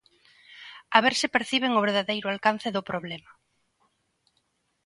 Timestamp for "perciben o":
1.35-1.83